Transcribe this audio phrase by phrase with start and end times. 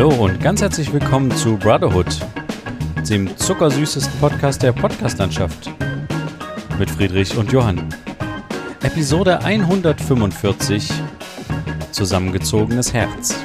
[0.00, 2.06] Hallo und ganz herzlich willkommen zu Brotherhood,
[3.10, 5.70] dem zuckersüßesten Podcast der Podcastlandschaft.
[6.78, 7.86] Mit Friedrich und Johann.
[8.82, 10.90] Episode 145
[11.92, 13.44] Zusammengezogenes Herz.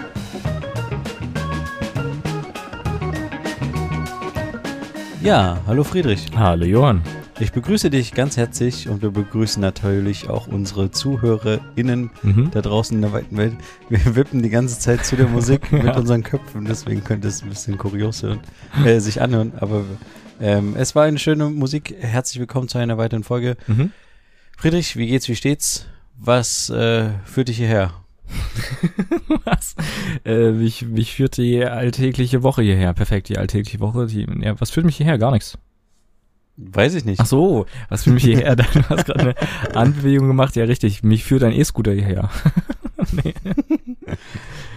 [5.22, 6.28] Ja, hallo Friedrich.
[6.38, 7.04] Hallo Johann.
[7.40, 12.52] Ich begrüße dich ganz herzlich und wir begrüßen natürlich auch unsere ZuhörerInnen Mhm.
[12.52, 13.54] da draußen in der weiten Welt.
[13.90, 15.98] Wir wippen die ganze Zeit zu der Musik mit Ja.
[15.98, 18.40] unseren Köpfen, deswegen könnte es ein bisschen kurios hören,
[18.86, 19.52] äh, sich anhören.
[19.60, 19.84] Aber
[20.40, 21.94] ähm, es war eine schöne Musik.
[22.00, 23.58] Herzlich willkommen zu einer weiteren Folge.
[23.68, 23.92] Mhm.
[24.58, 25.88] Friedrich, wie geht's, wie steht's?
[26.18, 27.94] Was äh, führt dich hierher?
[29.44, 29.76] Was?
[30.24, 32.94] Äh, mich, mich führt die alltägliche Woche hierher.
[32.94, 34.08] Perfekt, die alltägliche Woche.
[34.08, 35.18] Die, ja, was führt mich hierher?
[35.20, 35.58] Gar nichts.
[36.58, 37.20] Weiß ich nicht.
[37.20, 38.56] Ach so, was führt mich hierher?
[38.74, 40.56] Du hast gerade eine Anbewegung gemacht.
[40.56, 41.04] Ja, richtig.
[41.04, 42.30] Mich führt ein E-Scooter hierher.
[43.12, 43.34] nee.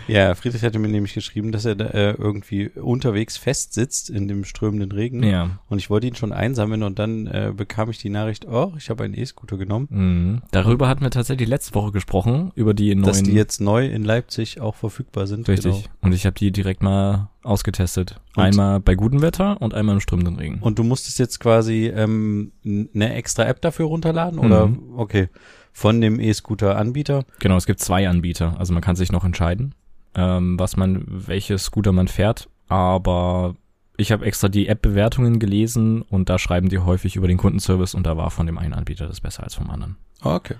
[0.08, 4.44] Ja, Friedrich hatte mir nämlich geschrieben, dass er da, äh, irgendwie unterwegs festsitzt in dem
[4.44, 5.22] strömenden Regen.
[5.22, 5.58] Ja.
[5.68, 8.90] Und ich wollte ihn schon einsammeln und dann äh, bekam ich die Nachricht, oh, ich
[8.90, 9.86] habe einen E-Scooter genommen.
[9.90, 10.42] Mhm.
[10.50, 13.04] Darüber hatten wir tatsächlich letzte Woche gesprochen, über die neuen.
[13.06, 15.48] dass die jetzt neu in Leipzig auch verfügbar sind.
[15.48, 15.72] richtig.
[15.74, 15.84] Genau.
[16.02, 18.20] Und ich habe die direkt mal ausgetestet.
[18.36, 18.42] Und?
[18.44, 20.58] einmal bei gutem Wetter und einmal im strömenden Regen.
[20.60, 24.78] Und du musstest jetzt quasi ähm, eine extra App dafür runterladen oder Mhm.
[24.96, 25.28] okay
[25.72, 27.24] von dem E-Scooter-Anbieter.
[27.38, 28.56] Genau, es gibt zwei Anbieter.
[28.58, 29.74] Also man kann sich noch entscheiden,
[30.18, 32.50] ähm, was man, welche Scooter man fährt.
[32.66, 33.54] Aber
[33.96, 38.04] ich habe extra die App-Bewertungen gelesen und da schreiben die häufig über den Kundenservice und
[38.06, 39.96] da war von dem einen Anbieter das besser als vom anderen.
[40.20, 40.56] Okay.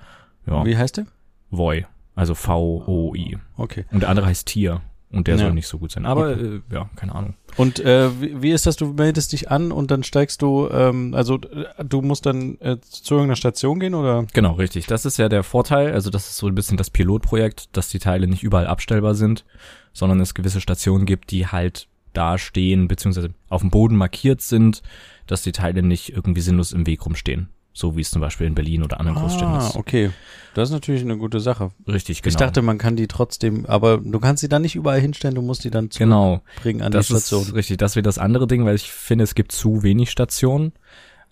[0.46, 1.06] Ja, Wie heißt der?
[1.50, 3.38] Voi, also V-O-I.
[3.56, 3.84] Okay.
[3.90, 5.42] Und der andere heißt Tier und der Ja.
[5.42, 6.04] soll nicht so gut sein.
[6.06, 7.34] Aber äh, ja, keine Ahnung.
[7.56, 8.76] Und äh, wie, wie ist das?
[8.76, 13.14] Du meldest dich an und dann steigst du, ähm, also du musst dann äh, zu
[13.14, 14.26] irgendeiner Station gehen oder?
[14.34, 14.86] Genau, richtig.
[14.86, 15.92] Das ist ja der Vorteil.
[15.92, 19.44] Also das ist so ein bisschen das Pilotprojekt, dass die Teile nicht überall abstellbar sind,
[19.92, 24.82] sondern es gewisse Stationen gibt, die halt da stehen, beziehungsweise auf dem Boden markiert sind,
[25.26, 27.48] dass die Teile nicht irgendwie sinnlos im Weg rumstehen.
[27.78, 29.76] So wie es zum Beispiel in Berlin oder anderen Großstädten Ah, ist.
[29.76, 30.10] okay.
[30.54, 31.70] Das ist natürlich eine gute Sache.
[31.86, 32.30] Richtig, genau.
[32.32, 35.42] Ich dachte, man kann die trotzdem, aber du kannst sie dann nicht überall hinstellen, du
[35.42, 36.38] musst die dann genau.
[36.38, 37.42] zurückbringen an Das die Station.
[37.42, 37.76] ist richtig.
[37.76, 40.72] Das wäre das andere Ding, weil ich finde, es gibt zu wenig Stationen.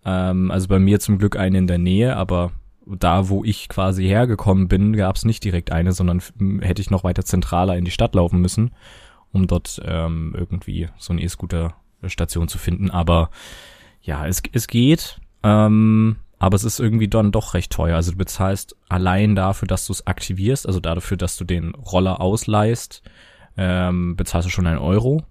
[0.04, 2.52] Ähm, also bei mir zum Glück eine in der Nähe, aber
[2.86, 6.22] da, wo ich quasi hergekommen bin, gab es nicht direkt eine, sondern
[6.60, 8.70] hätte ich noch weiter zentraler in die Stadt laufen müssen,
[9.32, 12.92] um dort ähm, irgendwie so eine E-Scooter-Station zu finden.
[12.92, 13.30] Aber
[14.02, 15.18] ja, es, es geht.
[15.42, 17.96] Ähm, aber es ist irgendwie dann doch recht teuer.
[17.96, 22.20] Also du bezahlst allein dafür, dass du es aktivierst, also dafür, dass du den Roller
[22.20, 23.02] ausleihst,
[23.56, 25.22] ähm, bezahlst du schon einen Euro.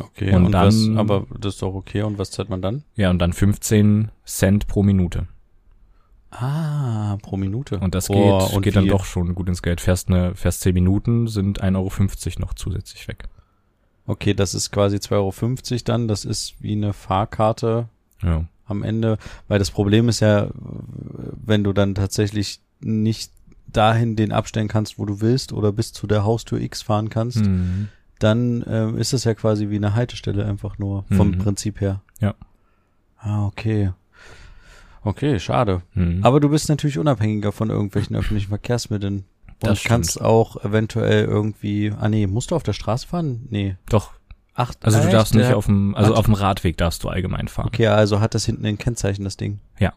[0.00, 2.02] Okay, Und und, was, dann- aber das ist doch okay.
[2.02, 2.82] Und was zahlt man dann?
[2.96, 5.26] Ja, und dann 15 Cent pro Minute.
[6.30, 7.78] Ah, pro Minute.
[7.78, 9.82] Und das Boah, geht, und geht dann doch schon gut ins Geld.
[9.82, 13.28] Fährst, eine, fährst 10 Minuten, sind 1,50 Euro noch zusätzlich weg.
[14.06, 15.12] Okay, das ist quasi 2,50
[15.72, 16.08] Euro dann.
[16.08, 17.88] Das ist wie eine Fahrkarte
[18.22, 18.46] Ja.
[18.66, 19.18] Am Ende.
[19.48, 23.30] Weil das Problem ist ja, wenn du dann tatsächlich nicht
[23.66, 27.44] dahin den abstellen kannst, wo du willst oder bis zu der Haustür X fahren kannst,
[27.44, 27.88] Mhm.
[28.18, 31.38] dann ähm, ist es ja quasi wie eine Haltestelle einfach nur vom Mhm.
[31.38, 32.02] Prinzip her.
[32.20, 32.34] Ja.
[33.18, 33.92] Ah, okay.
[35.04, 35.82] Okay, schade.
[35.94, 36.20] Mhm.
[36.22, 39.24] Aber du bist natürlich unabhängiger von irgendwelchen öffentlichen Verkehrsmitteln.
[39.62, 39.90] Und Das stimmt.
[39.90, 43.46] kannst auch eventuell irgendwie, ah nee, musst du auf der Straße fahren?
[43.50, 43.76] Nee.
[43.88, 44.12] Doch,
[44.54, 45.14] Ach, also du echt?
[45.14, 47.68] darfst nicht Der- auf dem, also hat- auf dem Radweg darfst du allgemein fahren.
[47.68, 49.60] Okay, also hat das hinten ein Kennzeichen, das Ding.
[49.78, 49.92] Ja.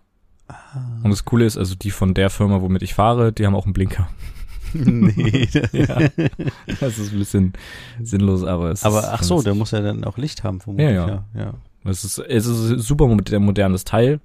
[1.03, 3.65] Und das Coole ist, also die von der Firma, womit ich fahre, die haben auch
[3.65, 4.07] einen Blinker.
[4.73, 5.47] nee.
[5.73, 5.97] Ja.
[6.79, 7.53] Das ist ein bisschen
[8.01, 10.87] sinnlos, aber es Aber ist ach so, der muss ja dann auch Licht haben, vermutlich.
[10.89, 11.25] Ja, ja.
[11.33, 11.41] ja.
[11.41, 11.53] ja.
[11.85, 14.19] Es ist, es ist ein super moder- modernes Teil.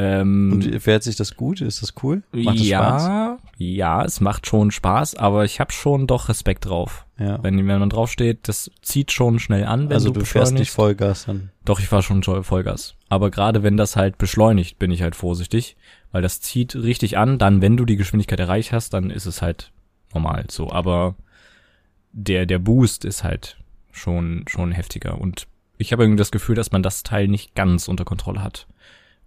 [0.00, 1.60] Ähm, Und fährt sich das gut?
[1.60, 2.22] Ist das cool?
[2.30, 3.38] Macht das ja, Spaß?
[3.58, 7.04] ja, es macht schon Spaß, aber ich habe schon doch Respekt drauf.
[7.18, 7.42] Ja.
[7.42, 10.70] Wenn, wenn man draufsteht, das zieht schon schnell an, wenn Also du, du fährst nicht.
[10.70, 11.50] Vollgas dann.
[11.64, 12.94] Doch, ich war schon voll- Vollgas.
[13.08, 15.76] Aber gerade wenn das halt beschleunigt, bin ich halt vorsichtig,
[16.12, 17.38] weil das zieht richtig an.
[17.38, 19.72] Dann, wenn du die Geschwindigkeit erreicht hast, dann ist es halt
[20.14, 20.70] normal so.
[20.70, 21.16] Aber
[22.12, 23.56] der, der Boost ist halt
[23.90, 25.20] schon, schon heftiger.
[25.20, 28.68] Und ich habe irgendwie das Gefühl, dass man das Teil nicht ganz unter Kontrolle hat.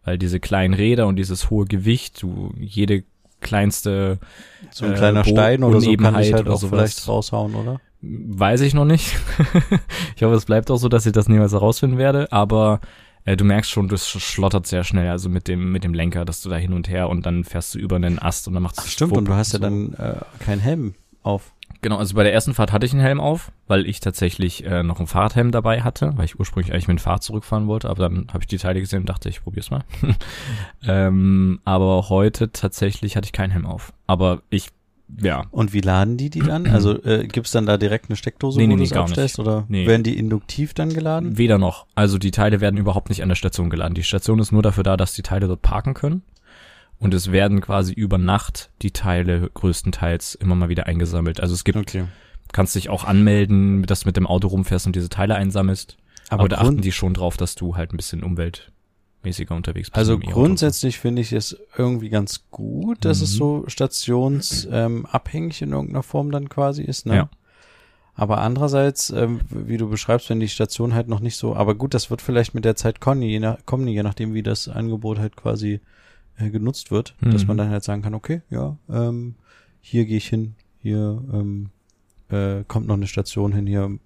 [0.03, 3.03] Weil diese kleinen Räder und dieses hohe Gewicht, du jede
[3.39, 4.19] kleinste
[4.71, 7.79] So ein Äh, kleiner Bo- Stein oder so kann halt oder auch vielleicht raushauen, oder?
[8.01, 9.15] Weiß ich noch nicht.
[10.15, 12.79] ich hoffe, es bleibt auch so, dass ich das niemals herausfinden werde, aber
[13.25, 16.41] äh, du merkst schon, das schlottert sehr schnell, also mit dem, mit dem Lenker, dass
[16.41, 18.77] du da hin und her und dann fährst du über einen Ast und dann macht
[18.79, 21.51] es Ach, stimmt, und du hast ja dann äh, keinen Helm auf.
[21.81, 24.83] Genau, also bei der ersten Fahrt hatte ich einen Helm auf, weil ich tatsächlich äh,
[24.83, 28.09] noch einen Fahrradhelm dabei hatte, weil ich ursprünglich eigentlich mit dem Fahrrad zurückfahren wollte, aber
[28.09, 29.83] dann habe ich die Teile gesehen und dachte, ich probier's mal.
[30.87, 33.93] ähm, aber heute tatsächlich hatte ich keinen Helm auf.
[34.07, 34.69] Aber ich
[35.19, 35.43] ja.
[35.51, 36.67] Und wie laden die die dann?
[36.67, 39.39] Also äh, gibt's dann da direkt eine Steckdose, Nee, wo nee, du nee, nicht.
[39.39, 39.85] Oder Nee.
[39.85, 41.37] werden die induktiv dann geladen?
[41.37, 41.85] Weder noch.
[41.95, 43.93] Also die Teile werden überhaupt nicht an der Station geladen.
[43.93, 46.21] Die Station ist nur dafür da, dass die Teile dort parken können.
[47.01, 51.39] Und es werden quasi über Nacht die Teile größtenteils immer mal wieder eingesammelt.
[51.41, 52.05] Also es gibt, Okay.
[52.53, 55.97] kannst dich auch anmelden, dass du mit dem Auto rumfährst und diese Teile einsammelst.
[56.29, 59.97] Aber Aber, da achten die schon drauf, dass du halt ein bisschen umweltmäßiger unterwegs bist.
[59.97, 63.37] Also grundsätzlich finde ich es irgendwie ganz gut, dass es Mhm.
[63.37, 67.05] so stationsabhängig ähm, in irgendeiner Form dann quasi ist.
[67.05, 67.15] Ne?
[67.15, 67.29] Ja.
[68.13, 71.93] Aber andererseits, ähm, wie du beschreibst, wenn die Station halt noch nicht so, aber gut,
[71.93, 75.17] das wird vielleicht mit der Zeit kommen, je, nach, kommen, je nachdem, wie das Angebot
[75.17, 75.79] halt quasi äh,
[76.49, 77.47] genutzt wird, dass Mhm.
[77.49, 79.35] man dann halt sagen kann, okay, ja, ähm,
[79.81, 81.69] hier gehe ich hin, hier ähm,
[82.29, 83.99] äh, kommt noch eine Station hin, hier m,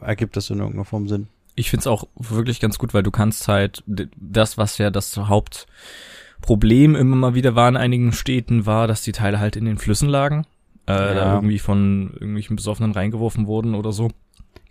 [0.00, 1.28] ergibt das in irgendeiner Form Sinn.
[1.56, 6.94] Ich find's auch wirklich ganz gut, weil du kannst halt das, was ja das Hauptproblem
[6.96, 10.08] immer mal wieder war in einigen Städten, war, dass die Teile halt in den Flüssen
[10.08, 10.46] lagen,
[10.86, 11.14] äh, Ja.
[11.14, 14.10] da irgendwie von irgendwelchen Besoffenen reingeworfen wurden oder so.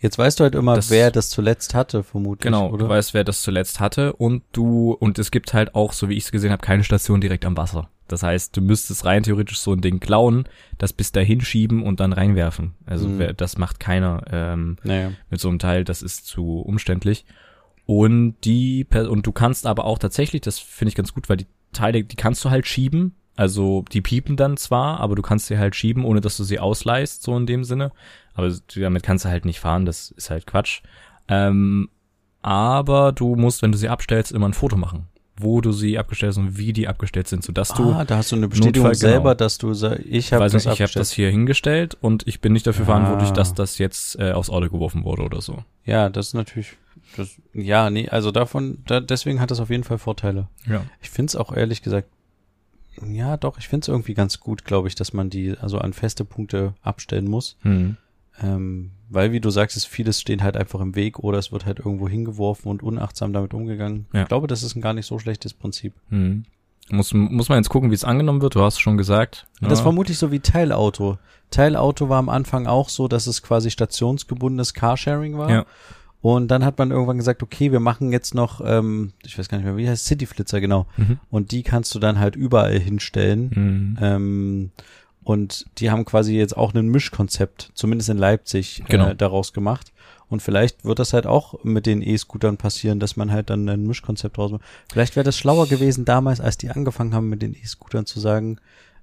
[0.03, 2.77] Jetzt weißt du halt immer, Das- wer das zuletzt hatte, vermutlich, Genau, oder?
[2.85, 6.13] du weißt, wer das zuletzt hatte und du und es gibt halt auch, so wie
[6.15, 7.89] ich es gesehen habe, keine Station direkt am Wasser.
[8.09, 10.43] Das heißt, du müsstest rein theoretisch so ein Ding klauen,
[10.77, 12.73] das bis dahin schieben und dann reinwerfen.
[12.85, 13.17] Also Mhm.
[13.19, 14.23] wer, das macht keiner.
[14.29, 15.11] Ähm, naja.
[15.29, 17.25] mit so einem Teil, das ist zu umständlich.
[17.85, 21.47] Und die und du kannst aber auch tatsächlich, das finde ich ganz gut, weil die
[21.71, 23.15] Teile, die kannst du halt schieben.
[23.35, 26.59] Also die piepen dann zwar, aber du kannst sie halt schieben, ohne dass du sie
[26.59, 27.91] ausleihst, so in dem Sinne.
[28.35, 30.81] Aber damit kannst du halt nicht fahren, das ist halt Quatsch.
[31.27, 31.89] Ähm,
[32.41, 35.07] aber du musst, wenn du sie abstellst, immer ein Foto machen,
[35.37, 38.31] wo du sie abgestellt hast und wie die abgestellt sind, sodass du ah, da hast
[38.31, 39.11] du eine Bestätigung Notfall, genau.
[39.13, 42.27] selber, dass du sagst, ich habe weiß das nicht, ich habe das hier hingestellt und
[42.27, 43.33] ich bin nicht dafür verantwortlich, Ah.
[43.33, 45.63] dass das jetzt äh, aufs Auto geworfen wurde oder so.
[45.85, 46.73] Ja, das ist natürlich,
[47.15, 50.49] das, ja, nee, also davon, da, deswegen hat das auf jeden Fall Vorteile.
[50.67, 50.83] Ja.
[51.01, 52.09] Ich find's auch ehrlich gesagt,
[53.07, 56.25] ja, doch, ich find's irgendwie ganz gut, glaube ich, dass man die also an feste
[56.25, 57.57] Punkte abstellen muss.
[57.61, 57.97] Hm.
[58.41, 61.65] Ähm, weil, wie du sagst, es vieles stehen halt einfach im Weg oder es wird
[61.65, 64.07] halt irgendwo hingeworfen und unachtsam damit umgegangen.
[64.13, 64.23] Ja.
[64.23, 65.93] Ich glaube, das ist ein gar nicht so schlechtes Prinzip.
[66.09, 66.45] Hm.
[66.89, 68.55] Muss, muss man jetzt gucken, wie es angenommen wird.
[68.55, 69.47] Du hast schon gesagt.
[69.61, 69.83] Und Das Ja.
[69.83, 71.17] vermute ich so wie Teilauto.
[71.51, 75.49] Teilauto war am Anfang auch so, dass es quasi stationsgebundenes Carsharing war.
[75.49, 75.65] Ja.
[76.21, 79.57] Und dann hat man irgendwann gesagt, okay, wir machen jetzt noch, ähm, ich weiß gar
[79.57, 80.87] nicht mehr, wie heißt Cityflitzer, genau.
[80.97, 81.19] Mhm.
[81.29, 83.51] Und die kannst du dann halt überall hinstellen.
[83.53, 83.97] Mhm.
[84.01, 84.71] Ähm,
[85.23, 89.09] und die haben quasi jetzt auch ein Mischkonzept, zumindest in Leipzig, Genau.
[89.09, 89.91] äh, daraus gemacht.
[90.29, 93.85] Und vielleicht wird das halt auch mit den E-Scootern passieren, dass man halt dann ein
[93.85, 94.63] Mischkonzept draus macht.
[94.91, 98.57] Vielleicht wäre das schlauer gewesen damals, als die angefangen haben mit den E-Scootern zu sagen,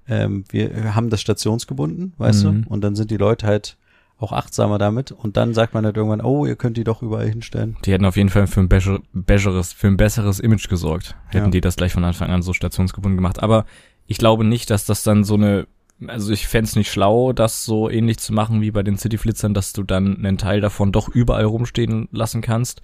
[0.08, 2.62] ähm, wir haben das stationsgebunden, weißt Mhm.
[2.64, 2.70] du?
[2.70, 3.76] Und dann sind die Leute halt
[4.18, 5.12] auch achtsamer damit.
[5.12, 7.76] Und dann sagt man halt irgendwann, oh, ihr könnt die doch überall hinstellen.
[7.84, 11.14] Die hätten auf jeden Fall für ein besser- besseres, für ein besseres Image gesorgt.
[11.28, 11.50] Hätten Ja.
[11.50, 13.42] die das gleich von Anfang an so stationsgebunden gemacht.
[13.42, 13.64] Aber
[14.06, 15.66] ich glaube nicht, dass das dann so eine,
[16.06, 19.72] also ich fänd's nicht schlau, das so ähnlich zu machen wie bei den Cityflitzern, dass
[19.72, 22.82] du dann einen Teil davon doch überall rumstehen lassen kannst.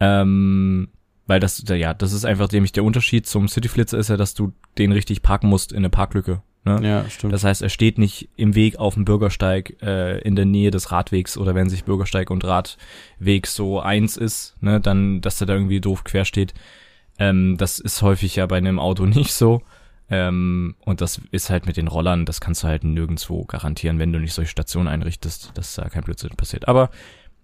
[0.00, 0.88] Ähm,
[1.26, 4.52] weil das, ja, das ist einfach nämlich der Unterschied zum Cityflitzer ist ja, dass du
[4.78, 6.42] den richtig parken musst in eine Parklücke.
[6.64, 6.80] Ne?
[6.82, 7.32] Ja, stimmt.
[7.32, 10.90] Das heißt, er steht nicht im Weg auf dem Bürgersteig äh, in der Nähe des
[10.90, 15.54] Radwegs oder wenn sich Bürgersteig und Radweg so eins ist, ne, dann, dass er da
[15.54, 16.54] irgendwie doof quer steht.
[17.18, 19.62] Ähm, das ist häufig ja bei einem Auto nicht so.
[20.10, 24.12] Ähm, und das ist halt mit den Rollern, das kannst du halt nirgendwo garantieren, wenn
[24.12, 26.66] du nicht solche Stationen einrichtest, dass da kein Blödsinn passiert.
[26.68, 26.90] Aber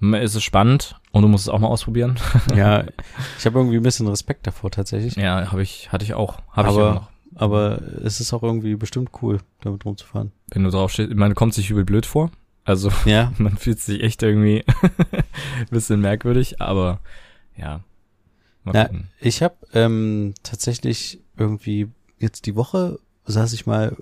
[0.00, 2.16] es ist spannend und du musst es auch mal ausprobieren.
[2.56, 2.84] ja,
[3.38, 5.16] ich habe irgendwie ein bisschen Respekt davor tatsächlich.
[5.16, 7.10] ja, habe ich, hatte ich auch, habe ich Aber- immer noch.
[7.36, 10.30] Aber es ist auch irgendwie bestimmt cool, damit rumzufahren.
[10.52, 12.30] Wenn du drauf stehst, man kommt sich übel blöd vor.
[12.64, 14.64] Also Ja, Man fühlt sich echt irgendwie
[15.10, 17.00] ein bisschen merkwürdig, aber
[17.56, 17.80] ja.
[18.62, 19.08] Mal Na, gucken.
[19.20, 21.88] ich habe ähm, tatsächlich irgendwie
[22.24, 23.96] jetzt die Woche saß ich mal,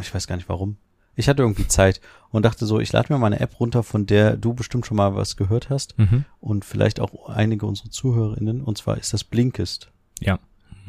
[0.00, 0.76] ich weiß gar nicht warum.
[1.16, 2.00] Ich hatte irgendwie Zeit
[2.30, 4.96] und dachte so, ich lade mir mal eine App runter, von der du bestimmt schon
[4.96, 6.24] mal was gehört hast Mhm.
[6.40, 8.62] und vielleicht auch einige unserer ZuhörerInnen.
[8.62, 9.88] Und zwar ist das Blinkist.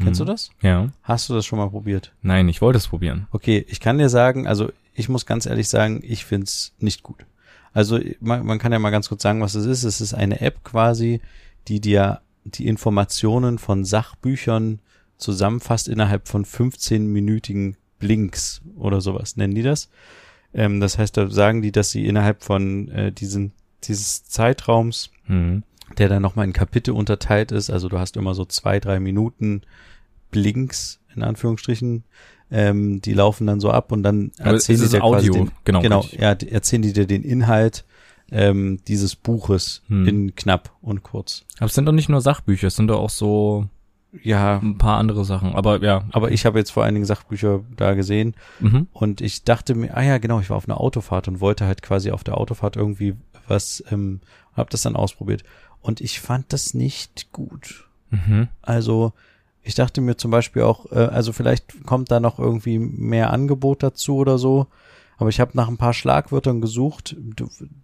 [0.01, 0.27] Kennst du Mhm.
[0.27, 0.49] das?
[0.61, 0.89] Ja.
[1.03, 2.11] Hast du das schon mal probiert?
[2.23, 3.27] Nein, ich wollte es probieren.
[3.31, 7.25] Okay, ich kann dir sagen, also ich muss ganz ehrlich sagen, ich find's nicht gut.
[7.73, 9.83] Also man, man kann ja mal ganz kurz sagen, was es ist.
[9.83, 11.21] Es ist eine App quasi,
[11.67, 14.79] die dir die Informationen von Sachbüchern
[15.21, 19.89] zusammenfasst innerhalb von 15-minütigen Blinks oder sowas, nennen die das.
[20.53, 25.63] Ähm, das heißt, da sagen die, dass sie innerhalb von äh, diesen, dieses Zeitraums Mhm.
[25.97, 27.69] der dann nochmal in Kapitel unterteilt ist.
[27.69, 29.61] Also du hast immer so zwei, drei Minuten
[30.31, 32.03] Blinks, in Anführungsstrichen.
[32.49, 35.51] Ähm, die laufen dann so ab und dann Aber erzählen die dir quasi Audio, den,
[35.63, 37.85] genau, genau, ja, erzählen die dir den Inhalt
[38.31, 40.07] ähm, dieses Buches Hm.
[40.07, 41.45] in knapp und kurz.
[41.57, 43.67] Aber es sind doch nicht nur Sachbücher, es sind doch auch so
[44.23, 45.53] Ja, ein paar andere Sachen.
[45.55, 46.03] Aber ja.
[46.11, 48.87] aber ich habe jetzt vor allen Dingen Sachbücher da gesehen Mhm.
[48.91, 51.81] und ich dachte mir, ah ja, genau, ich war auf einer Autofahrt und wollte halt
[51.81, 53.15] quasi auf der Autofahrt irgendwie
[53.47, 54.19] was, ähm,
[54.53, 55.43] hab das dann ausprobiert.
[55.81, 57.87] Und ich fand das nicht gut.
[58.09, 58.49] Mhm.
[58.61, 59.13] Also
[59.63, 63.81] ich dachte mir zum Beispiel auch, äh, also vielleicht kommt da noch irgendwie mehr Angebot
[63.83, 64.67] dazu oder so.
[65.17, 67.15] Aber ich habe nach ein paar Schlagwörtern gesucht,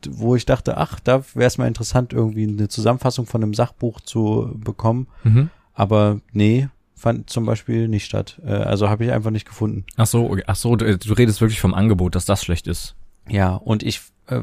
[0.10, 4.02] wo ich dachte, ach, da wäre es mal interessant, irgendwie eine Zusammenfassung von einem Sachbuch
[4.02, 5.08] zu bekommen.
[5.24, 5.50] Mhm.
[5.78, 8.42] Aber nee, fand zum Beispiel nicht statt.
[8.44, 9.86] Äh, also habe ich einfach nicht gefunden.
[9.96, 10.44] Ach so, okay.
[10.48, 12.96] ach so, du, du redest wirklich vom Angebot, dass das schlecht ist.
[13.30, 14.42] Ja, und ich äh,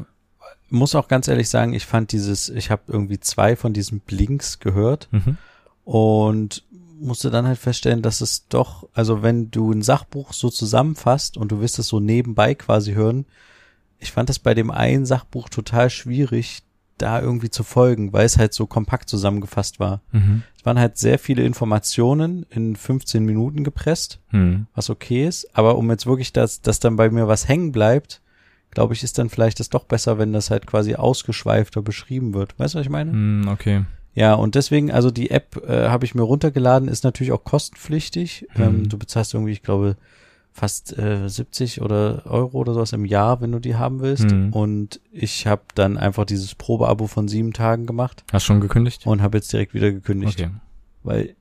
[0.69, 4.59] muss auch ganz ehrlich sagen, ich fand dieses, ich habe irgendwie zwei von diesen Blinks
[4.59, 5.37] gehört Mhm.
[5.83, 6.63] und
[7.01, 11.51] musste dann halt feststellen, dass es doch, also wenn du ein Sachbuch so zusammenfasst und
[11.51, 13.25] du willst es so nebenbei quasi hören,
[13.99, 16.61] ich fand das bei dem einen Sachbuch total schwierig,
[16.97, 20.01] da irgendwie zu folgen, weil es halt so kompakt zusammengefasst war.
[20.11, 20.43] Mhm.
[20.57, 24.67] Es waren halt sehr viele Informationen in 15 Minuten gepresst, Mhm.
[24.73, 28.21] was okay ist, aber um jetzt wirklich, dass, dass dann bei mir was hängen bleibt,
[28.71, 32.57] glaube ich, ist dann vielleicht das doch besser, wenn das halt quasi ausgeschweifter beschrieben wird.
[32.59, 33.11] Weißt du, was ich meine?
[33.11, 33.85] Mhm, okay.
[34.13, 38.47] Ja, und deswegen, also die App äh, habe ich mir runtergeladen, ist natürlich auch kostenpflichtig.
[38.55, 38.63] Mhm.
[38.63, 39.97] Ähm, du bezahlst irgendwie, ich glaube,
[40.57, 44.31] fast äh, 70 oder Euro oder sowas im Jahr, wenn du die haben willst.
[44.31, 44.53] Mhm.
[44.53, 49.05] Und ich habe dann einfach dieses Probeabo von sieben Tagen gemacht Hast schon gekündigt?
[49.05, 50.39] und habe jetzt direkt wieder gekündigt.
[50.39, 50.51] Okay.
[51.03, 51.35] Weil,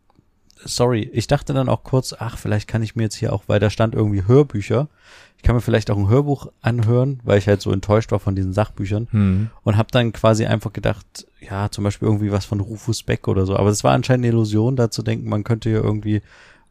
[0.64, 3.60] sorry, ich dachte dann auch kurz, ach, vielleicht kann ich mir jetzt hier auch, weil
[3.60, 4.88] da stand irgendwie Hörbücher.
[5.36, 8.34] Ich kann mir vielleicht auch ein Hörbuch anhören, weil ich halt so enttäuscht war von
[8.34, 9.50] diesen Sachbüchern Mhm.
[9.62, 13.46] und habe dann quasi einfach gedacht, ja, zum Beispiel irgendwie was von Rufus Beck oder
[13.46, 13.56] so.
[13.56, 16.20] Aber es war anscheinend eine Illusion, da zu denken, man könnte ja irgendwie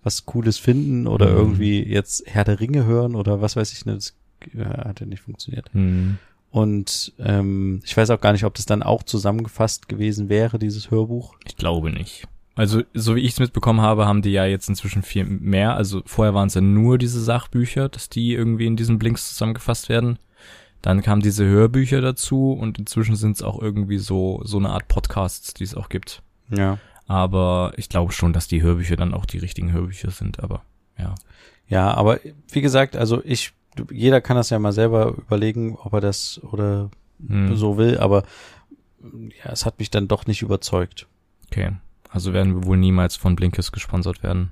[0.03, 1.37] was Cooles finden oder Mhm.
[1.37, 3.97] irgendwie jetzt Herr der Ringe hören oder was weiß ich nicht.
[3.97, 4.13] Das
[4.53, 5.73] ja, hat ja nicht funktioniert.
[5.73, 6.17] Mhm.
[6.51, 10.91] Und ähm, ich weiß auch gar nicht, ob das dann auch zusammengefasst gewesen wäre, dieses
[10.91, 11.35] Hörbuch.
[11.45, 12.27] Ich glaube nicht.
[12.55, 15.75] Also, so wie ich es mitbekommen habe, haben die ja jetzt inzwischen viel mehr.
[15.75, 19.89] Also vorher waren es ja nur diese Sachbücher, dass die irgendwie in diesen Blinks zusammengefasst
[19.89, 20.19] werden.
[20.83, 24.87] Dann kamen diese Hörbücher dazu und inzwischen sind es auch irgendwie so, so eine Art
[24.89, 26.21] Podcasts, die es auch gibt.
[26.55, 26.77] Ja.
[27.07, 30.63] Aber ich glaube schon, dass die Hörbücher dann auch die richtigen Hörbücher sind, aber
[30.97, 31.15] ja.
[31.67, 32.19] Ja, aber
[32.51, 33.53] wie gesagt, also ich,
[33.91, 36.89] jeder kann das ja mal selber überlegen, ob er das oder
[37.27, 38.23] Hm, so will, aber
[39.43, 41.07] ja, es hat mich dann doch nicht überzeugt.
[41.47, 41.71] Okay.
[42.09, 44.51] Also werden wir wohl niemals von Blinkist gesponsert werden.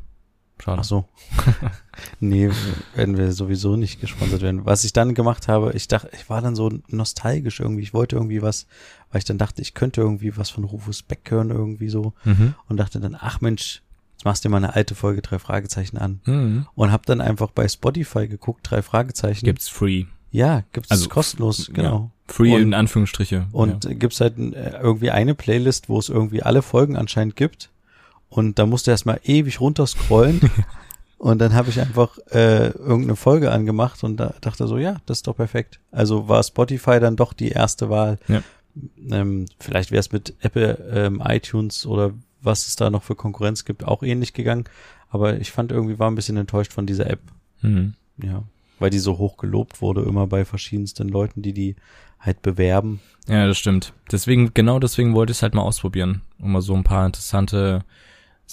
[0.64, 0.80] Schade.
[0.82, 1.06] Ach so.
[2.20, 2.50] nee,
[2.96, 4.66] werden wir sowieso nicht gesponsert werden.
[4.66, 7.84] Was ich dann gemacht habe, ich dachte, ich war dann so nostalgisch irgendwie.
[7.84, 8.68] Ich wollte irgendwie was,
[9.12, 12.54] weil ich dann dachte, ich könnte irgendwie was von Rufus Beck hören irgendwie so Mhm.
[12.70, 13.82] und dachte dann, ach Mensch,
[14.14, 16.66] jetzt machst du dir mal eine alte Folge drei Fragezeichen an Mhm.
[16.76, 19.46] und hab dann einfach bei Spotify geguckt, drei Fragezeichen.
[19.46, 20.06] Gibt's free.
[20.32, 22.12] Ja, gibt's Also, kostenlos, genau.
[22.28, 23.48] Free Und- in Anführungsstriche.
[23.52, 27.70] Und äh, gibt's halt äh, irgendwie eine Playlist, wo es irgendwie alle Folgen anscheinend gibt.
[28.32, 30.40] Und da musst du erstmal ewig runterscrollen.
[31.18, 35.20] und dann habe ich einfach äh, irgendeine Folge angemacht und da dachte so, ja, das
[35.20, 35.82] ist doch perfekt.
[35.92, 38.20] Also war Spotify dann doch die erste Wahl.
[38.30, 38.42] Ja.
[39.12, 43.66] Ähm, vielleicht wäre es mit Apple, ähm, iTunes oder was es da noch für Konkurrenz
[43.66, 44.64] gibt, auch ähnlich gegangen.
[45.10, 47.20] Aber ich fand irgendwie war ein bisschen enttäuscht von dieser App.
[47.62, 47.96] Mhm.
[48.24, 48.44] Ja.
[48.80, 51.76] Weil die so hoch gelobt wurde, immer bei verschiedensten Leuten, die die
[52.18, 53.02] halt bewerben.
[53.28, 53.94] Ja, das stimmt.
[54.10, 57.84] Deswegen, genau deswegen wollte ich es halt mal ausprobieren, um mal so ein paar interessante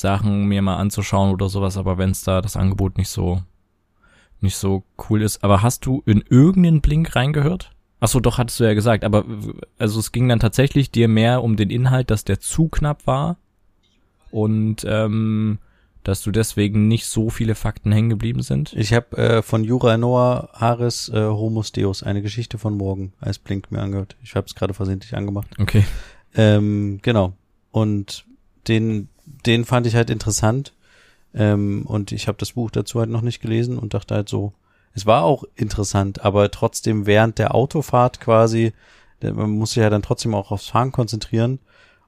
[0.01, 3.43] Sachen mir mal anzuschauen oder sowas, aber wenn es da das Angebot nicht so
[4.41, 5.43] nicht so cool ist.
[5.43, 7.73] Aber hast du in irgendeinen Blink reingehört?
[8.01, 9.25] Ach so, doch, hattest du ja gesagt, aber
[9.79, 13.37] also es ging dann tatsächlich dir mehr um den Inhalt, dass der zu knapp war
[14.31, 15.59] und ähm,
[16.05, 18.73] dass du deswegen nicht so viele Fakten hängen geblieben sind.
[18.75, 23.39] Ich habe äh, von Jura Noah Harris äh, Homus Deus, eine Geschichte von morgen, als
[23.39, 24.17] Blink mir angehört.
[24.23, 25.49] Ich habe es gerade versehentlich angemacht.
[25.59, 25.85] Okay.
[26.35, 27.33] Ähm, genau.
[27.73, 28.25] Und
[28.69, 29.09] den,
[29.47, 30.73] den fand ich halt interessant.
[31.35, 34.53] Ähm, und ich habe das Buch dazu halt noch nicht gelesen und dachte halt so,
[34.95, 38.73] es war auch interessant, aber trotzdem während der Autofahrt quasi,
[39.21, 41.61] man muss sich ja dann trotzdem auch aufs Fahren konzentrieren.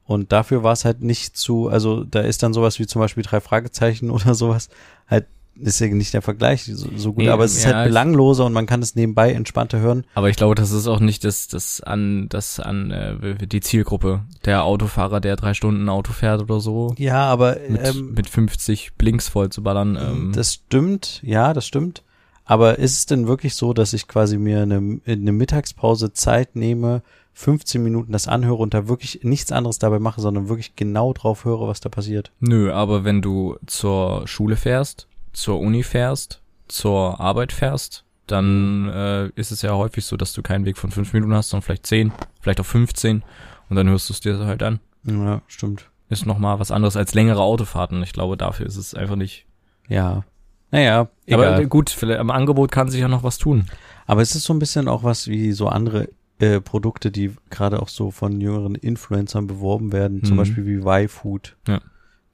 [0.07, 3.23] Und dafür war es halt nicht zu, also da ist dann sowas wie zum Beispiel
[3.23, 4.69] drei Fragezeichen oder sowas,
[5.07, 5.27] halt,
[5.61, 8.45] ist ja nicht der Vergleich so, so gut, Nee, aber es ist ja, halt belangloser
[8.47, 10.05] und man kann es nebenbei entspannter hören.
[10.15, 14.23] Aber ich glaube, das ist auch nicht das, das an, das an äh, die Zielgruppe.
[14.45, 18.95] Der Autofahrer, der drei Stunden Auto fährt oder so, Ja, aber mit, ähm, mit 50
[18.97, 19.97] Blinks voll zu ballern.
[20.01, 22.03] Ähm, Das stimmt, ja, das stimmt.
[22.45, 27.03] Aber ist es denn wirklich so, dass ich quasi mir eine, eine Mittagspause Zeit nehme,
[27.33, 31.45] 15 Minuten das anhöre und da wirklich nichts anderes dabei mache, sondern wirklich genau drauf
[31.45, 32.33] höre, was da passiert?
[32.41, 39.27] nö, aber wenn du zur Schule fährst, zur Uni fährst, zur Arbeit fährst, dann äh,
[39.35, 41.87] ist es ja häufig so, dass du keinen Weg von fünf Minuten hast, sondern vielleicht
[41.87, 43.23] zehn, vielleicht auch 15
[43.69, 44.81] und dann hörst du es dir halt an.
[45.05, 45.91] Ja, stimmt.
[46.09, 48.03] ist noch mal was anderes als längere Autofahrten.
[48.03, 49.47] Ich glaube, dafür ist es einfach nicht.
[49.89, 50.25] Ja.
[50.71, 51.67] Naja, Aber egal.
[51.67, 53.67] gut, vielleicht am Angebot kann sich ja noch was tun.
[54.07, 56.09] Aber es ist so ein bisschen auch was wie so andere
[56.39, 60.39] äh, Produkte, die gerade auch so von jüngeren Influencern beworben werden, zum Mhm.
[60.39, 61.57] Beispiel wie Y-Food.
[61.67, 61.81] Ja.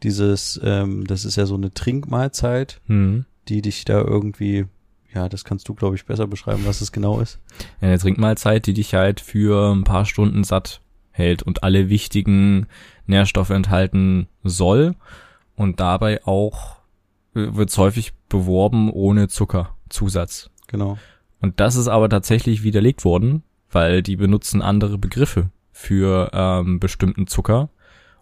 [0.06, 3.24] Dieses, ähm, das ist ja so eine Trinkmahlzeit, Hm.
[3.48, 4.66] die dich da irgendwie,
[5.12, 7.40] ja, das kannst du, glaube ich, besser beschreiben, was es genau ist.
[7.80, 12.68] Eine Trinkmahlzeit, die dich halt für ein paar Stunden satt hält und alle wichtigen
[13.06, 14.94] Nährstoffe enthalten soll.
[15.56, 16.76] Und dabei auch
[17.34, 20.50] wird es häufig beworben ohne Zuckerzusatz.
[20.68, 20.98] Genau.
[21.40, 27.26] Und das ist aber tatsächlich widerlegt worden, weil die benutzen andere Begriffe für ähm, bestimmten
[27.26, 27.70] Zucker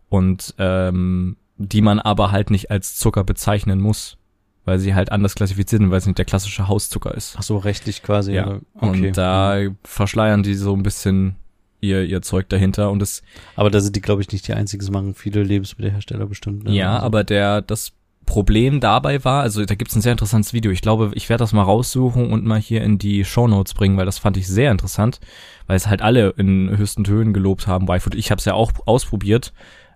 [0.08, 4.16] und ähm, die man aber halt nicht als Zucker bezeichnen muss,
[4.64, 7.36] weil sie halt anders klassifiziert sind, weil es nicht der klassische Hauszucker ist.
[7.38, 8.32] Ach so, rechtlich quasi.
[8.32, 8.46] Ja.
[8.46, 8.60] oder?
[8.80, 9.06] Okay.
[9.08, 11.36] Und da verschleiern die so ein bisschen
[11.80, 13.22] ihr, ihr Zeug dahinter und es,
[13.56, 14.80] Aber da sind die, glaube ich, nicht die einzigen.
[14.80, 16.64] Das machen viele Lebensmittelhersteller bestimmt.
[16.64, 16.72] ne?
[16.72, 17.92] ja, Also- aber der, das
[18.26, 20.72] Problem dabei war, also da gibt's ein sehr interessantes Video.
[20.72, 24.06] Ich glaube, ich werde das mal raussuchen und mal hier in die Shownotes bringen, weil
[24.06, 25.20] das fand ich sehr interessant,
[25.66, 27.86] weil es halt alle in höchsten Tönen gelobt haben.
[27.86, 28.14] Y-Food.
[28.14, 29.52] Ich habe es ja auch ausprobiert,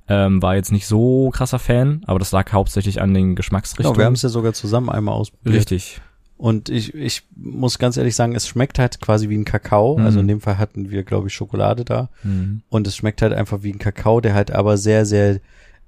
[0.09, 3.99] ähm, war jetzt nicht so krasser Fan, aber das lag hauptsächlich an den Genau, Geschmacksrichtungen.
[3.99, 5.57] wir haben es ja sogar zusammen einmal ausprobiert.
[5.57, 6.01] Richtig.
[6.37, 9.99] Und ich, ich muss ganz ehrlich sagen, es schmeckt halt quasi wie ein Kakao.
[9.99, 10.05] Mhm.
[10.05, 12.11] Also in dem Fall hatten wir, glaube ich, Schokolade da.
[12.23, 12.63] Mhm.
[12.69, 15.41] Und es schmeckt halt einfach wie ein Kakao, der halt aber sehr, sehr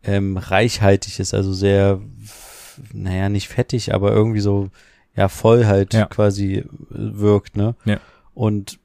[0.02, 1.34] ähm, reichhaltig ist.
[1.34, 2.00] Also sehr,
[2.92, 4.70] naja, nicht fettig, aber irgendwie so,
[5.14, 6.06] ja, voll halt Ja.
[6.06, 7.76] quasi wirkt, ne?
[7.84, 7.98] Ja.
[8.34, 8.78] Und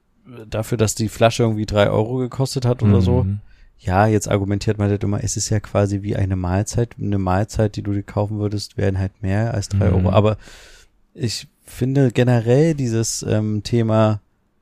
[0.48, 3.40] dafür, dass die Flasche irgendwie drei Euro gekostet hat oder so, Mhm.
[3.78, 6.96] Ja, jetzt argumentiert man halt immer, es ist ja quasi wie eine Mahlzeit.
[7.00, 9.94] Eine Mahlzeit, die du dir kaufen würdest, wären halt mehr als drei Mhm.
[9.96, 10.10] Euro.
[10.10, 10.38] Aber
[11.14, 14.20] ich finde generell dieses ähm, Thema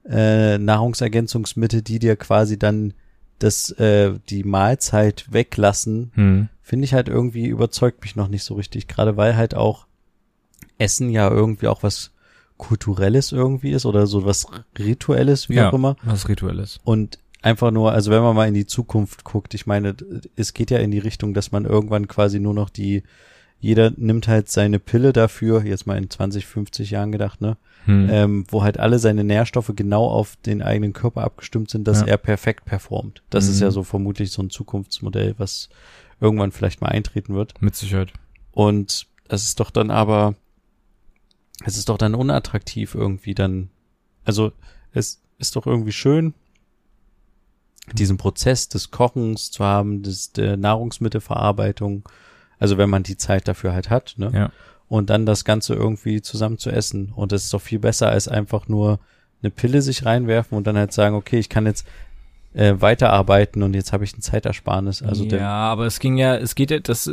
[0.09, 2.93] äh, Nahrungsergänzungsmittel, die dir quasi dann
[3.39, 6.49] das, äh, die Mahlzeit weglassen, Mhm.
[6.63, 8.89] finde ich halt irgendwie überzeugt mich noch nicht so richtig.
[8.89, 9.87] Gerade weil halt auch
[10.79, 12.11] Essen ja irgendwie auch was
[12.57, 14.47] Kulturelles irgendwie ist oder so was
[14.79, 15.69] Rituelles, wie Ja.
[15.71, 15.97] auch immer.
[16.05, 16.81] Was Rituelles.
[16.85, 19.95] Und einfach nur, also wenn man mal in die Zukunft guckt, ich meine,
[20.35, 23.03] es geht ja in die Richtung, dass man irgendwann quasi nur noch die,
[23.61, 28.09] jeder nimmt halt seine Pille dafür, jetzt mal in 20, 50 Jahren gedacht, ne, Mhm.
[28.11, 32.07] ähm, wo halt alle seine Nährstoffe genau auf den eigenen Körper abgestimmt sind, dass Ja.
[32.07, 33.23] er perfekt performt.
[33.29, 33.63] Das ist Mhm.
[33.65, 35.69] ja so vermutlich so ein Zukunftsmodell, was
[36.21, 37.61] irgendwann vielleicht mal eintreten wird.
[37.61, 38.13] Mit Sicherheit.
[38.53, 40.35] Und es ist doch dann aber,
[41.65, 43.69] es ist doch dann unattraktiv irgendwie dann,
[44.25, 44.53] also
[44.93, 46.33] es ist doch irgendwie schön,
[47.93, 52.09] diesen Prozess des Kochens zu haben, des, der Nahrungsmittelverarbeitung,
[52.59, 54.31] also wenn man die Zeit dafür halt hat, ne?
[54.33, 54.51] Ja.
[54.89, 57.11] Und dann das Ganze irgendwie zusammen zu essen.
[57.17, 59.01] Und das ist doch viel besser, als einfach nur
[59.43, 61.87] eine Pille sich reinwerfen und dann halt sagen, okay, ich kann jetzt
[62.55, 65.03] äh, weiterarbeiten und jetzt habe ich ein Zeitersparnis.
[65.03, 67.11] Also ja, aber es ging ja, es geht ja, das,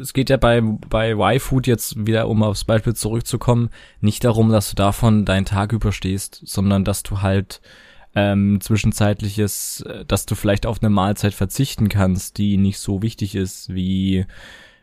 [0.00, 3.70] es geht ja bei bei Y-Food jetzt wieder, um aufs Beispiel zurückzukommen,
[4.00, 7.60] nicht darum, dass du davon deinen Tag überstehst, sondern dass du halt
[8.18, 13.34] ähm, zwischenzeitliches, äh, dass du vielleicht auf eine Mahlzeit verzichten kannst, die nicht so wichtig
[13.34, 14.26] ist, wie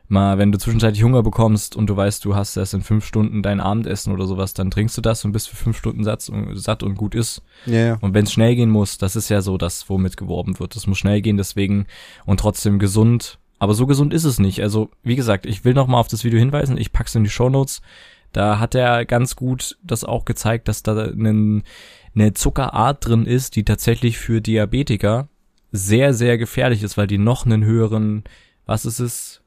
[0.07, 3.41] mal, wenn du zwischenzeitlich Hunger bekommst und du weißt, du hast erst in fünf Stunden
[3.41, 6.55] dein Abendessen oder sowas, dann trinkst du das und bist für fünf Stunden satt und,
[6.55, 7.41] satt und gut ist.
[7.65, 7.97] ja, ja.
[8.01, 10.75] Und wenn es schnell gehen muss, das ist ja so das, womit geworben wird.
[10.75, 11.87] Das muss schnell gehen, deswegen
[12.25, 13.39] und trotzdem gesund.
[13.57, 14.61] Aber so gesund ist es nicht.
[14.61, 16.77] Also, wie gesagt, ich will noch mal auf das Video hinweisen.
[16.77, 17.81] Ich pack's in die Shownotes.
[18.31, 21.63] Da hat er ganz gut das auch gezeigt, dass da einen,
[22.15, 25.27] eine Zuckerart drin ist, die tatsächlich für Diabetiker
[25.71, 28.23] sehr, sehr gefährlich ist, weil die noch einen höheren,
[28.65, 29.41] was ist es?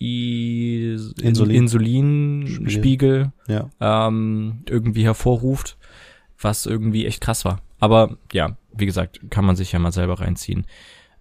[0.00, 1.56] I Insulin.
[1.56, 3.70] Insulinspiegel ja.
[3.80, 5.78] ähm, irgendwie hervorruft,
[6.38, 7.62] was irgendwie echt krass war.
[7.78, 10.66] Aber ja, wie gesagt, kann man sich ja mal selber reinziehen.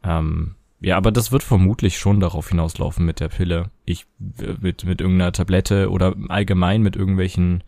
[0.04, 3.72] Ähm, ja, aber das wird vermutlich schon darauf hinauslaufen mit der Pille.
[3.86, 4.06] Ich
[4.62, 7.64] mit mit irgendeiner Tablette oder allgemein mit irgendwelchen,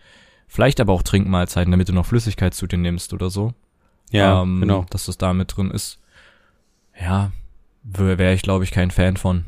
[0.47, 3.53] vielleicht aber auch Trinkmahlzeiten, damit du noch Flüssigkeit zu dir nimmst oder so.
[4.11, 4.85] Ja, ähm, genau.
[4.89, 5.99] Dass das da mit drin ist.
[6.99, 7.31] Ja,
[7.83, 9.45] wäre wär ich glaube ich kein Fan von.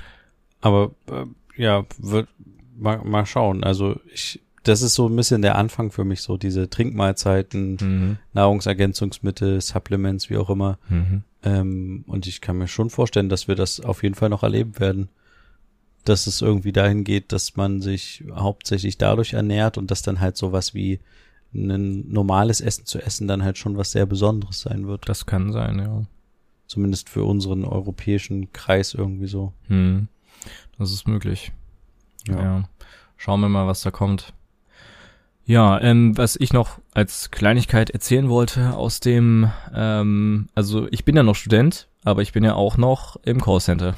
[0.60, 1.26] Aber äh,
[1.60, 2.28] ja, wird
[2.76, 3.64] mal, mal schauen.
[3.64, 8.18] Also ich, das ist so ein bisschen der Anfang für mich, so diese Trinkmahlzeiten, Mhm.
[8.32, 10.78] Nahrungsergänzungsmittel, Supplements, wie auch immer.
[10.88, 11.22] Mhm.
[11.42, 14.78] Ähm, und ich kann mir schon vorstellen, dass wir das auf jeden Fall noch erleben
[14.78, 15.08] werden.
[16.06, 20.36] Dass es irgendwie dahin geht, dass man sich hauptsächlich dadurch ernährt und dass dann halt
[20.36, 21.00] sowas wie
[21.54, 25.08] ein normales Essen zu essen dann halt schon was sehr Besonderes sein wird.
[25.08, 26.04] Das kann sein, ja.
[26.66, 29.52] Zumindest für unseren europäischen Kreis irgendwie so.
[29.68, 30.08] Hm.
[30.78, 31.52] Das ist möglich.
[32.28, 32.68] Ja.
[33.16, 34.32] Schauen wir mal, was da kommt.
[35.44, 41.14] Ja, ähm, was ich noch als Kleinigkeit erzählen wollte aus dem, ähm, also ich bin
[41.14, 43.94] ja noch Student, aber ich bin ja auch noch im Callcenter.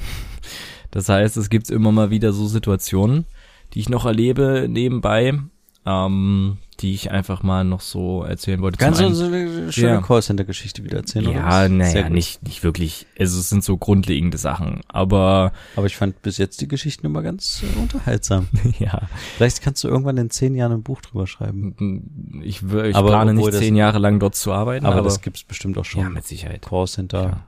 [0.91, 3.25] Das heißt, es gibt immer mal wieder so Situationen,
[3.73, 5.37] die ich noch erlebe nebenbei,
[5.85, 8.77] ähm, die ich einfach mal noch so erzählen wollte.
[8.77, 10.01] Kannst du so eine schöne Ja.
[10.01, 11.27] Callcenter-Geschichte wieder erzählen?
[11.27, 13.05] oder ja, naja, nicht, nicht wirklich.
[13.19, 17.21] Also es sind so grundlegende Sachen, aber Aber ich fand bis jetzt die Geschichten immer
[17.21, 18.47] ganz äh, unterhaltsam.
[18.79, 19.01] ja,
[19.35, 22.41] Vielleicht kannst du irgendwann in zehn Jahren ein Buch drüber schreiben.
[22.43, 25.43] ich, ich Aber plane nicht zehn Jahre lang dort zu arbeiten, Aber, aber, das gibt's
[25.43, 26.01] bestimmt auch schon.
[26.01, 26.61] ja, mit Sicherheit.
[26.61, 27.19] Callcenter.
[27.21, 27.45] Klar.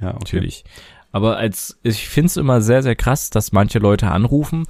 [0.00, 0.18] Ja, okay.
[0.20, 0.64] Natürlich.
[1.12, 4.64] Aber als ich find's immer sehr, sehr krass, dass manche Leute anrufen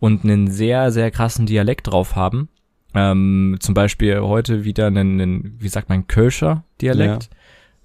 [0.00, 2.48] und einen sehr, sehr krassen Dialekt drauf haben.
[2.94, 7.30] Ähm, zum Beispiel heute wieder einen, einen wie sagt man, Kölscher Dialekt.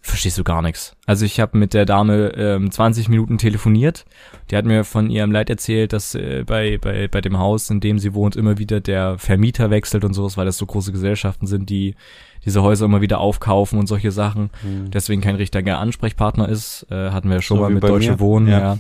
[0.02, 0.96] Verstehst du gar nichts.
[1.06, 4.06] Also ich habe mit der Dame ähm, 20 Minuten telefoniert.
[4.50, 7.82] Die hat mir von ihrem Leid erzählt, dass äh, bei, bei, bei dem Haus, in
[7.82, 11.48] dem sie wohnt, immer wieder der Vermieter wechselt und sowas, weil das so große Gesellschaften
[11.48, 11.96] sind, die
[12.46, 14.92] diese Häuser immer wieder aufkaufen und solche Sachen Hm.
[14.92, 16.86] deswegen kein richtiger Ansprechpartner ist.
[16.90, 18.20] Äh, hatten wir ja schon So mal mit Deutsche mir.
[18.20, 18.60] Wohnen, Ja.
[18.60, 18.78] ja.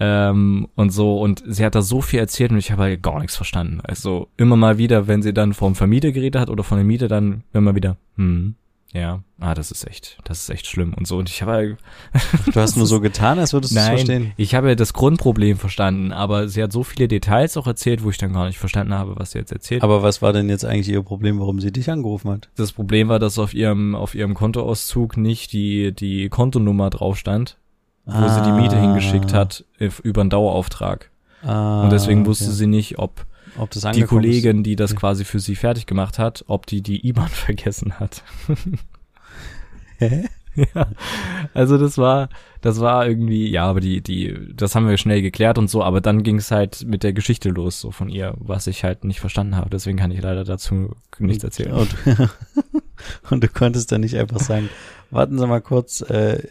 [0.00, 3.20] Ähm, und so, und sie hat da so viel erzählt und ich habe halt gar
[3.20, 3.80] nichts verstanden.
[3.84, 7.06] Also immer mal wieder, wenn sie dann vom Vermieter geredet hat oder von der Miete,
[7.06, 8.56] dann immer wieder, hm,
[8.94, 11.16] ja, ah, das ist echt, das ist echt schlimm und so.
[11.16, 11.76] Und ich habe halt,
[12.52, 14.32] Du hast nur so getan, als würdest du es nein, verstehen.
[14.36, 18.10] ich habe ja das Grundproblem verstanden, aber sie hat so viele Details auch erzählt, wo
[18.10, 19.82] ich dann gar nicht verstanden habe, was sie jetzt erzählt.
[19.82, 22.50] Aber was war denn jetzt eigentlich ihr Problem, warum sie dich angerufen hat?
[22.56, 27.56] das Problem war, dass auf ihrem, auf ihrem Kontoauszug nicht die, die Kontonummer drauf stand,
[28.04, 31.10] wo sie die Miete hingeschickt hat if- über einen Dauerauftrag.
[31.44, 32.54] Ah, Und deswegen wusste okay.
[32.54, 33.24] sie nicht, ob
[33.58, 37.06] ob das die Kollegin, die das quasi für sie fertig gemacht hat, ob die die
[37.06, 38.22] IBAN vergessen hat.
[38.48, 38.58] ist.
[39.98, 40.28] Hä?
[40.54, 40.86] ja.
[41.54, 42.28] Also das war,
[42.60, 46.00] das war irgendwie, ja, aber die, die, das haben wir schnell geklärt und so, aber
[46.00, 49.20] dann ging es halt mit der Geschichte los, so von ihr, was ich halt nicht
[49.20, 49.70] verstanden habe.
[49.70, 51.72] Deswegen kann ich leider dazu nichts erzählen.
[51.72, 51.94] Und,
[53.30, 54.68] und du konntest dann nicht einfach sagen,
[55.10, 56.42] warten Sie mal kurz, äh,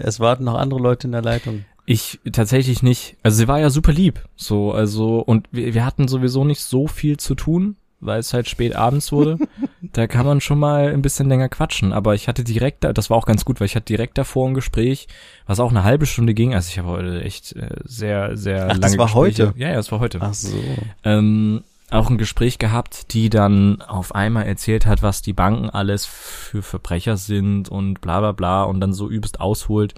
[0.00, 1.64] es warten noch andere Leute in der Leitung.
[1.90, 3.16] Ich tatsächlich nicht.
[3.22, 4.22] Also sie war ja super lieb.
[4.36, 8.46] So, also, und wir, wir hatten sowieso nicht so viel zu tun, weil es halt
[8.46, 9.38] spät abends wurde.
[9.80, 11.94] da kann man schon mal ein bisschen länger quatschen.
[11.94, 14.46] Aber ich hatte direkt, da, das war auch ganz gut, weil ich hatte direkt davor
[14.46, 15.08] ein Gespräch,
[15.46, 16.54] was auch eine halbe Stunde ging.
[16.54, 19.46] Also ich habe heute echt äh, sehr, sehr Ach, lange das war Gespräche.
[19.46, 19.58] heute?
[19.58, 20.18] Ja, ja, das war heute.
[20.20, 20.62] Ach so.
[21.04, 26.04] Ähm, auch ein Gespräch gehabt, die dann auf einmal erzählt hat, was die Banken alles
[26.04, 29.94] für Verbrecher sind und bla bla bla und dann so übelst ausholt,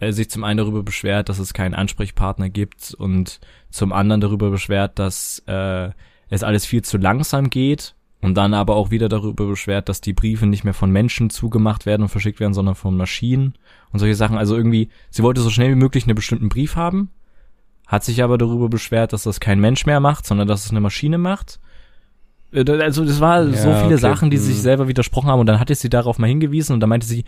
[0.00, 3.38] äh, sich zum einen darüber beschwert, dass es keinen Ansprechpartner gibt und
[3.70, 5.90] zum anderen darüber beschwert, dass äh,
[6.28, 10.12] es alles viel zu langsam geht und dann aber auch wieder darüber beschwert, dass die
[10.12, 13.54] Briefe nicht mehr von Menschen zugemacht werden und verschickt werden, sondern von Maschinen
[13.92, 14.36] und solche Sachen.
[14.38, 17.10] Also irgendwie, sie wollte so schnell wie möglich einen bestimmten Brief haben,
[17.86, 20.80] hat sich aber darüber beschwert, dass das kein Mensch mehr macht, sondern dass es eine
[20.80, 21.58] Maschine macht.
[22.52, 23.96] Äh, Also das war so Ja, viele okay.
[23.96, 24.60] Sachen, die sich Mhm.
[24.60, 27.24] selber widersprochen haben und dann hatte ich sie darauf mal hingewiesen und dann meinte sie,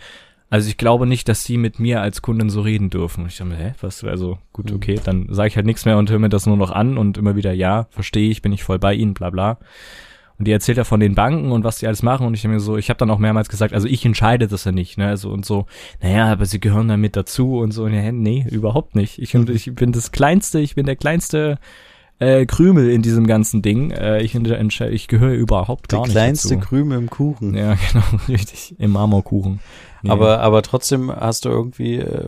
[0.53, 3.21] also ich glaube nicht, dass sie mit mir als Kundin so reden dürfen.
[3.23, 4.75] Und ich dachte mir, hä, was, also gut, Mhm.
[4.75, 7.17] okay, dann sage ich halt nichts mehr und höre mir das nur noch an und
[7.17, 9.57] immer wieder, ja, verstehe ich, bin ich voll bei Ihnen, bla bla.
[10.37, 12.53] Und die erzählt ja von den Banken und was die alles machen und ich habe
[12.53, 15.07] mir so, ich habe dann auch mehrmals gesagt, also ich entscheide das ja nicht, ne,
[15.07, 15.65] also und so,
[16.03, 19.17] naja, aber sie gehören da mit dazu und so, nee, nee, überhaupt nicht.
[19.17, 21.57] Ich, und ich bin das kleinste, ich bin der kleinste
[22.19, 23.89] äh, Krümel in diesem ganzen Ding.
[23.89, 26.67] Äh, ich, entscheide, ich gehöre überhaupt Der gar nicht kleinste dazu.
[26.67, 27.55] Krümel im Kuchen.
[27.55, 29.59] Ja, genau, richtig, im Marmorkuchen.
[30.03, 30.09] Nee.
[30.09, 32.27] Aber, aber trotzdem hast du irgendwie, äh,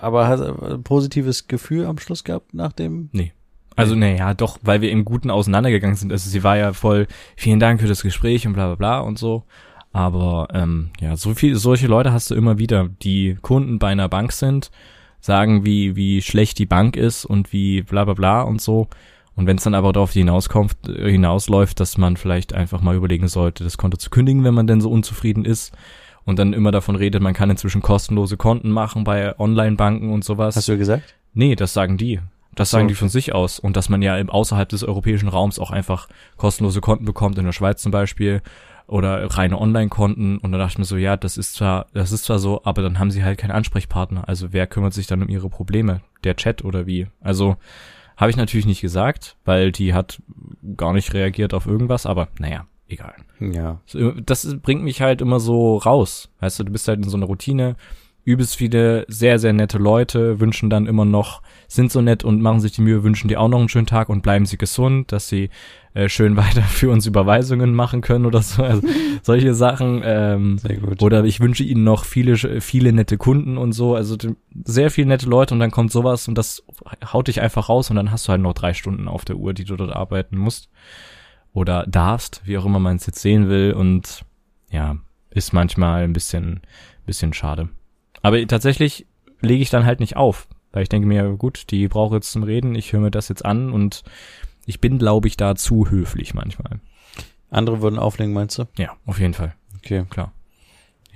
[0.00, 3.10] aber hast ein positives Gefühl am Schluss gehabt nach dem?
[3.12, 3.32] Nee.
[3.74, 6.12] Also, nee, ja, doch, weil wir im Guten auseinandergegangen sind.
[6.12, 9.18] Also sie war ja voll, vielen Dank für das Gespräch und bla bla bla und
[9.18, 9.44] so.
[9.92, 14.08] Aber ähm, ja, so viel, solche Leute hast du immer wieder, die Kunden bei einer
[14.08, 14.70] Bank sind,
[15.20, 18.88] sagen, wie, wie schlecht die Bank ist und wie bla bla bla und so.
[19.34, 23.26] Und wenn es dann aber darauf hinauskommt, äh, hinausläuft, dass man vielleicht einfach mal überlegen
[23.26, 25.72] sollte, das Konto zu kündigen, wenn man denn so unzufrieden ist.
[26.30, 30.54] Und dann immer davon redet, man kann inzwischen kostenlose Konten machen bei Online-Banken und sowas.
[30.54, 31.16] Hast du ja gesagt?
[31.34, 32.20] Nee, das sagen die.
[32.54, 32.76] Das Ach so.
[32.76, 33.58] sagen die von sich aus.
[33.58, 37.46] Und dass man ja im außerhalb des europäischen Raums auch einfach kostenlose Konten bekommt, in
[37.46, 38.42] der Schweiz zum Beispiel,
[38.86, 40.38] oder reine Online-Konten.
[40.38, 42.80] Und dann dachte ich mir so, ja, das ist zwar, das ist zwar so, aber
[42.82, 44.28] dann haben sie halt keinen Ansprechpartner.
[44.28, 46.00] Also wer kümmert sich dann um ihre Probleme?
[46.22, 47.08] Der Chat oder wie?
[47.20, 47.56] Also
[48.16, 50.22] habe ich natürlich nicht gesagt, weil die hat
[50.76, 53.14] gar nicht reagiert auf irgendwas, aber naja, egal.
[53.40, 53.80] Ja.
[54.26, 56.30] Das bringt mich halt immer so raus.
[56.40, 57.76] Weißt du, du bist halt in so einer Routine.
[58.24, 62.60] Übelst viele sehr, sehr nette Leute wünschen dann immer noch, sind so nett und machen
[62.60, 65.28] sich die Mühe, wünschen dir auch noch einen schönen Tag und bleiben sie gesund, dass
[65.28, 65.48] sie
[65.94, 68.62] äh, schön weiter für uns Überweisungen machen können oder so.
[68.62, 68.86] Also
[69.22, 70.02] solche Sachen.
[70.04, 71.02] Ähm, Sehr gut.
[71.02, 73.94] oder ich wünsche ihnen noch viele, viele nette Kunden und so.
[73.94, 74.16] Also
[74.64, 76.62] sehr viele nette Leute und dann kommt sowas und das
[77.12, 79.54] haut dich einfach raus und dann hast du halt noch drei Stunden auf der Uhr,
[79.54, 80.68] die du dort arbeiten musst.
[81.52, 83.72] Oder darfst, wie auch immer man es jetzt sehen will.
[83.72, 84.24] Und
[84.70, 84.96] ja,
[85.30, 86.60] ist manchmal ein bisschen,
[87.06, 87.68] bisschen schade.
[88.22, 89.06] Aber tatsächlich
[89.40, 92.42] lege ich dann halt nicht auf, weil ich denke mir, gut, die braucht jetzt zum
[92.42, 94.02] Reden, ich höre mir das jetzt an und
[94.66, 96.80] ich bin, glaube ich, da zu höflich manchmal.
[97.50, 98.64] Andere würden auflegen, meinst du?
[98.76, 99.54] Ja, auf jeden Fall.
[99.78, 100.04] Okay.
[100.10, 100.32] Klar.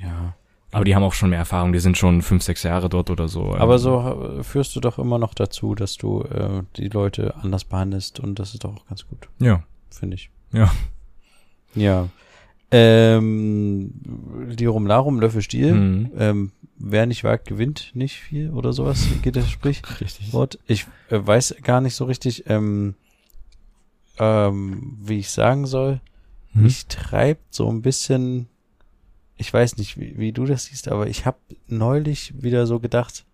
[0.03, 0.35] Ja.
[0.73, 3.29] Aber die haben auch schon mehr Erfahrung, die sind schon fünf, sechs Jahre dort oder
[3.29, 3.55] so.
[3.55, 7.37] Aber Ähm, so äh, führst du doch immer noch dazu, dass du äh, die Leute
[7.37, 9.63] anders behandelst und das ist doch auch ganz gut, Ja.
[9.99, 10.31] Finde ich.
[10.53, 10.73] Ja.
[11.75, 12.09] Ja.
[12.71, 13.93] Ähm,
[14.59, 15.75] Lirum Larum, Löffel Stiel.
[15.75, 16.11] Mhm.
[16.17, 20.01] Ähm, wer nicht wagt, gewinnt nicht viel oder sowas, geht das Sprichwort.
[20.01, 20.33] Richtig.
[20.67, 22.95] Ich äh, weiß gar nicht so richtig, ähm,
[24.19, 26.01] ähm, wie ich sagen soll.
[26.53, 26.65] Mhm.
[26.65, 28.49] Mich treibt so ein bisschen,
[29.37, 33.25] ich weiß nicht, wie, wie du das siehst, aber ich habe neulich wieder so gedacht,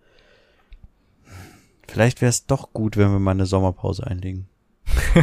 [1.88, 4.48] vielleicht wäre es doch gut, wenn wir mal eine Sommerpause einlegen.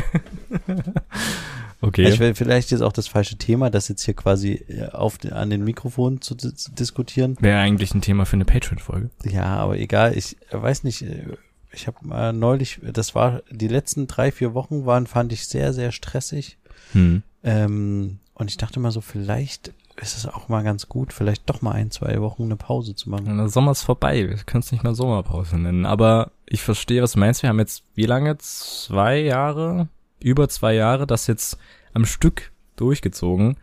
[1.79, 2.09] Okay.
[2.09, 5.33] Ich will vielleicht jetzt auch das falsche Thema, das jetzt hier quasi äh, auf den,
[5.33, 7.37] an den Mikrofonen zu, zu diskutieren.
[7.39, 9.11] Wäre eigentlich ein Thema für eine Patreon-Folge.
[9.23, 11.25] Ja, aber egal, ich äh, weiß nicht, äh,
[11.71, 15.71] ich habe mal neulich, das war, die letzten drei, vier Wochen waren, fand ich sehr,
[15.71, 16.57] sehr stressig.
[16.93, 17.21] Hm.
[17.43, 19.71] Ähm, und ich dachte mal so, vielleicht
[20.01, 23.09] ist es auch mal ganz gut, vielleicht doch mal ein, zwei Wochen eine Pause zu
[23.09, 23.37] machen.
[23.37, 24.29] Der Sommer ist vorbei.
[24.29, 25.85] Wir können es nicht mal Sommerpause nennen.
[25.85, 27.41] Aber ich verstehe, was du meinst.
[27.41, 28.37] Wir haben jetzt wie lange?
[28.37, 29.87] Zwei Jahre?
[30.19, 31.57] Über zwei Jahre das jetzt
[31.93, 33.57] am Stück durchgezogen.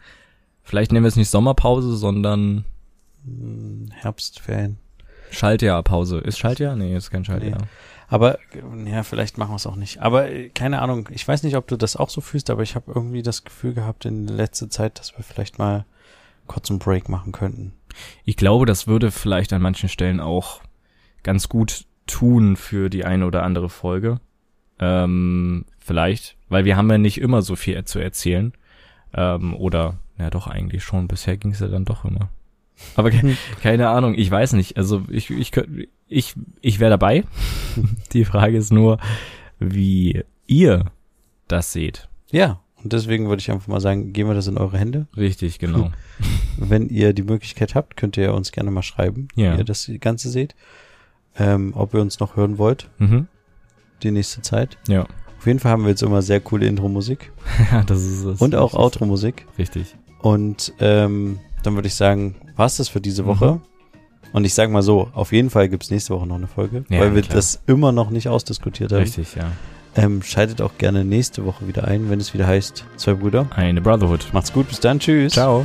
[0.63, 2.65] Vielleicht nennen wir es nicht Sommerpause, sondern
[3.25, 4.79] Hm, Herbstferien.
[5.31, 6.19] Schaltjahrpause.
[6.19, 6.77] Ist Schaltjahr?
[6.77, 7.63] Nee, ist kein Schaltjahr.
[8.09, 10.01] Aber äh, ja, vielleicht machen wir es auch nicht.
[10.01, 12.75] Aber äh, keine Ahnung, ich weiß nicht, ob du das auch so fühlst, aber ich
[12.75, 15.87] habe irgendwie das Gefühl gehabt in letzter Zeit, dass wir vielleicht mal
[16.47, 17.73] kurz einen Break machen könnten.
[18.25, 20.61] Ich glaube, das würde vielleicht an manchen Stellen auch
[21.23, 24.21] ganz gut tun für die eine oder andere Folge.
[24.79, 28.53] Ähm, vielleicht, weil wir haben ja nicht immer so viel zu erzählen.
[29.15, 31.09] Ähm, oder, ja doch, eigentlich schon.
[31.09, 32.29] Bisher ging es ja dann doch immer.
[32.97, 34.77] Aber ke keine Ahnung, ich weiß nicht.
[34.77, 35.53] Also ich, ich,
[36.09, 37.25] ich, ich wäre dabei.
[38.13, 38.99] die Frage ist nur,
[39.59, 40.87] wie ihr
[41.49, 42.09] das seht.
[42.31, 45.07] Ja, und deswegen würde ich einfach mal sagen, geben wir das in eure Hände.
[45.17, 45.91] Richtig, genau.
[46.59, 49.55] Wenn ihr die Möglichkeit habt, könnt ihr uns gerne mal schreiben, Ja.
[49.55, 50.55] wie ihr das Ganze seht.
[51.37, 53.27] Ähm, ob ihr uns noch hören wollt, mhm.
[54.05, 54.79] die nächste Zeit.
[54.87, 55.07] Ja.
[55.39, 57.33] Auf jeden Fall haben wir jetzt immer sehr coole Intro-Musik
[57.73, 58.41] ja, das ist es.
[58.41, 59.45] und auch Outro-Musik.
[59.59, 59.97] Richtig.
[60.21, 63.27] Und ähm, dann würde ich sagen, war's das für diese Mhm.
[63.27, 63.61] Woche.
[64.33, 67.01] Und ich sag mal so, auf jeden Fall gibt's nächste Woche noch eine Folge, Ja,
[67.01, 67.37] weil wir klar.
[67.37, 69.01] das immer noch nicht ausdiskutiert haben.
[69.03, 69.53] Richtig, ja.
[69.97, 73.47] Ähm, schaltet auch gerne nächste Woche wieder ein, wenn es wieder heißt, zwei Brüder.
[73.55, 74.27] Eine Brotherhood.
[74.33, 75.35] Macht's gut, bis dann, tschüss.
[75.35, 75.65] Ciao.